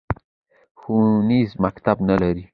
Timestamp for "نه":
2.09-2.15